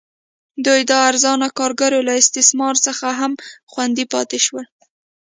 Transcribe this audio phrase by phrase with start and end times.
[0.65, 3.31] دوی د ارزانه کارګرو له استثمار څخه هم
[3.71, 4.65] خوندي پاتې شول.